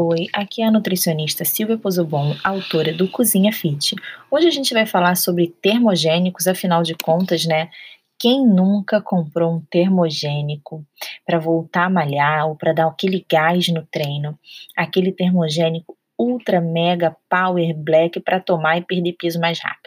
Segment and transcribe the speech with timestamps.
[0.00, 3.96] Oi, aqui é a nutricionista Silvia Pozobon, autora do Cozinha Fit.
[4.30, 7.68] Hoje a gente vai falar sobre termogênicos, afinal de contas, né?
[8.16, 10.86] Quem nunca comprou um termogênico
[11.26, 14.38] para voltar a malhar ou para dar aquele gás no treino?
[14.76, 19.77] Aquele termogênico ultra mega power black para tomar e perder peso mais rápido.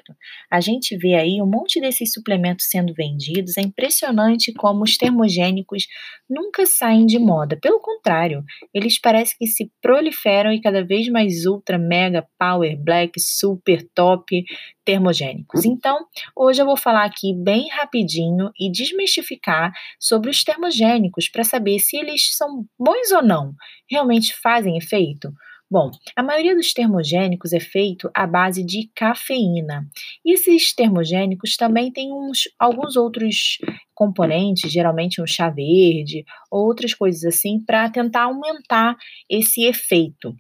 [0.50, 5.88] A gente vê aí um monte desses suplementos sendo vendidos, é impressionante como os termogênicos
[6.30, 7.58] nunca saem de moda.
[7.62, 8.44] Pelo contrário,
[8.74, 14.44] eles parecem que se proliferam e cada vez mais ultra mega power black super top
[14.84, 15.66] termogênicos.
[15.66, 16.06] Então,
[16.36, 21.98] hoje eu vou falar aqui bem rapidinho e desmistificar sobre os termogênicos para saber se
[21.98, 23.54] eles são bons ou não,
[23.90, 25.32] realmente fazem efeito.
[25.72, 29.88] Bom, a maioria dos termogênicos é feito à base de cafeína.
[30.26, 33.58] E esses termogênicos também têm uns, alguns outros
[33.96, 38.98] componentes, geralmente um chá verde, ou outras coisas assim, para tentar aumentar
[39.30, 40.36] esse efeito.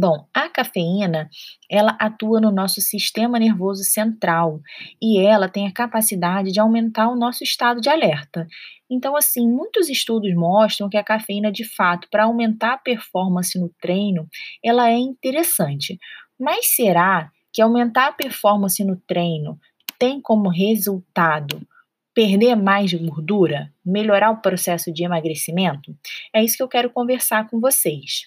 [0.00, 1.28] Bom, a cafeína,
[1.68, 4.60] ela atua no nosso sistema nervoso central
[5.02, 8.46] e ela tem a capacidade de aumentar o nosso estado de alerta.
[8.88, 13.72] Então, assim, muitos estudos mostram que a cafeína, de fato, para aumentar a performance no
[13.80, 14.28] treino,
[14.64, 15.98] ela é interessante.
[16.38, 19.58] Mas será que aumentar a performance no treino
[19.98, 21.60] tem como resultado
[22.14, 25.92] perder mais gordura, melhorar o processo de emagrecimento?
[26.32, 28.22] É isso que eu quero conversar com vocês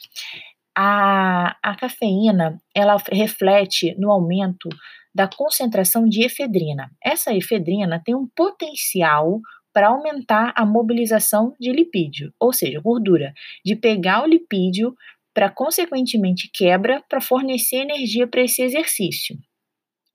[0.76, 4.70] a, a cafeína ela reflete no aumento
[5.14, 6.90] da concentração de efedrina.
[7.04, 9.40] Essa efedrina tem um potencial
[9.74, 13.34] para aumentar a mobilização de lipídio, ou seja, gordura,
[13.64, 14.96] de pegar o lipídio
[15.34, 19.38] para consequentemente quebra para fornecer energia para esse exercício.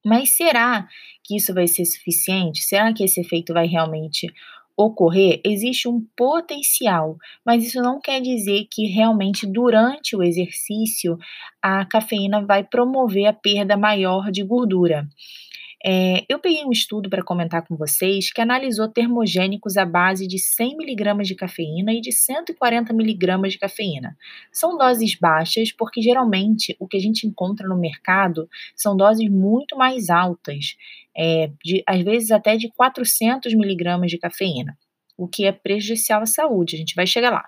[0.04, 0.86] Mas será
[1.24, 2.62] que isso vai ser suficiente?
[2.62, 4.32] Será que esse efeito vai realmente
[4.76, 11.16] ocorrer, existe um potencial, mas isso não quer dizer que realmente durante o exercício
[11.62, 15.08] a cafeína vai promover a perda maior de gordura.
[15.84, 20.36] É, eu peguei um estudo para comentar com vocês que analisou termogênicos à base de
[20.36, 24.16] 100mg de cafeína e de 140mg de cafeína.
[24.50, 29.76] São doses baixas porque geralmente o que a gente encontra no mercado são doses muito
[29.76, 30.76] mais altas,
[31.16, 34.76] é, de, às vezes até de 400mg de cafeína,
[35.16, 37.44] o que é prejudicial à saúde, a gente vai chegar lá.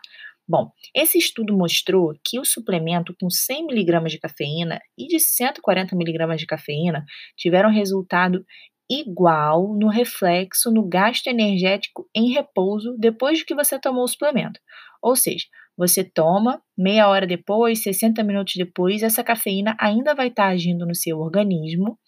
[0.49, 5.95] Bom, esse estudo mostrou que o suplemento com 100 mg de cafeína e de 140
[5.95, 7.05] mg de cafeína
[7.37, 8.43] tiveram resultado
[8.91, 14.59] igual no reflexo no gasto energético em repouso depois de que você tomou o suplemento.
[15.03, 15.45] Ou seja,
[15.77, 20.95] você toma, meia hora depois, 60 minutos depois, essa cafeína ainda vai estar agindo no
[20.95, 21.99] seu organismo,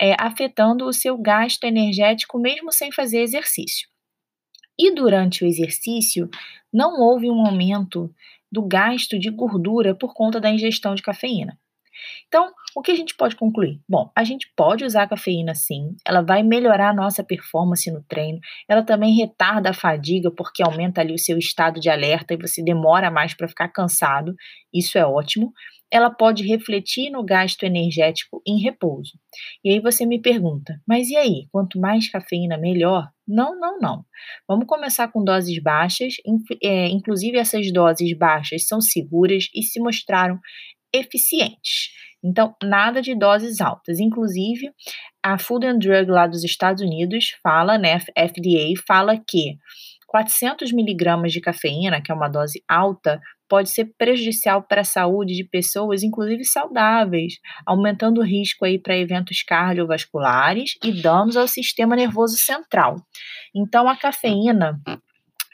[0.00, 3.86] é, afetando o seu gasto energético mesmo sem fazer exercício.
[4.78, 6.28] E durante o exercício,
[6.72, 8.12] não houve um aumento
[8.50, 11.58] do gasto de gordura por conta da ingestão de cafeína.
[12.26, 13.80] Então, o que a gente pode concluir?
[13.88, 18.02] Bom, a gente pode usar a cafeína sim, ela vai melhorar a nossa performance no
[18.02, 22.36] treino, ela também retarda a fadiga porque aumenta ali o seu estado de alerta e
[22.36, 24.34] você demora mais para ficar cansado,
[24.72, 25.52] isso é ótimo.
[25.90, 29.12] Ela pode refletir no gasto energético em repouso.
[29.62, 31.46] E aí você me pergunta, mas e aí?
[31.52, 33.08] Quanto mais cafeína, melhor?
[33.28, 34.04] Não, não, não.
[34.48, 36.14] Vamos começar com doses baixas,
[36.60, 40.40] é, inclusive essas doses baixas são seguras e se mostraram
[40.92, 41.90] eficientes.
[42.24, 44.00] Então, nada de doses altas.
[44.00, 44.70] Inclusive,
[45.22, 49.58] a Food and Drug lá dos Estados Unidos fala, né, FDA fala que
[50.06, 55.34] 400 miligramas de cafeína, que é uma dose alta, pode ser prejudicial para a saúde
[55.34, 57.34] de pessoas, inclusive saudáveis,
[57.66, 62.96] aumentando o risco aí para eventos cardiovasculares e danos ao sistema nervoso central.
[63.54, 64.80] Então, a cafeína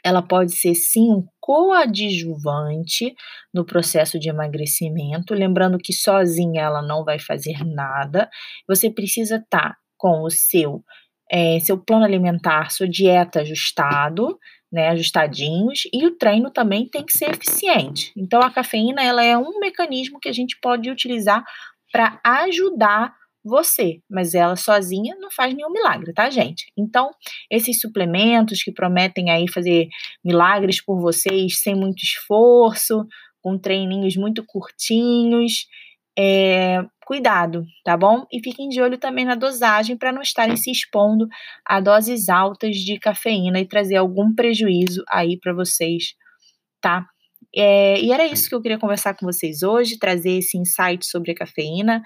[0.03, 3.13] ela pode ser sim um coadjuvante
[3.53, 8.29] no processo de emagrecimento, lembrando que sozinha ela não vai fazer nada.
[8.67, 10.83] Você precisa estar tá com o seu
[11.31, 14.37] é, seu plano alimentar, sua dieta ajustado,
[14.69, 18.11] né, ajustadinhos, e o treino também tem que ser eficiente.
[18.17, 21.41] Então a cafeína ela é um mecanismo que a gente pode utilizar
[21.91, 26.71] para ajudar você, mas ela sozinha não faz nenhum milagre, tá, gente?
[26.77, 27.11] Então,
[27.49, 29.87] esses suplementos que prometem aí fazer
[30.23, 33.05] milagres por vocês sem muito esforço,
[33.41, 35.65] com treininhos muito curtinhos,
[36.17, 38.25] é, cuidado, tá bom?
[38.31, 41.27] E fiquem de olho também na dosagem para não estarem se expondo
[41.65, 46.13] a doses altas de cafeína e trazer algum prejuízo aí para vocês,
[46.79, 47.05] tá?
[47.55, 51.31] É, e era isso que eu queria conversar com vocês hoje, trazer esse insight sobre
[51.31, 52.01] a cafeína,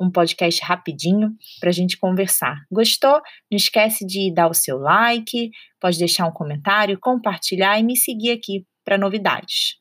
[0.00, 2.56] um podcast rapidinho para a gente conversar.
[2.70, 3.20] Gostou?
[3.50, 5.50] Não esquece de dar o seu like,
[5.80, 9.76] pode deixar um comentário, compartilhar e me seguir aqui para novidades.